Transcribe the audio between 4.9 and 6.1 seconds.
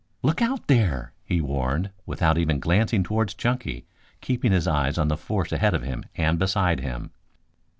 on the force ahead of him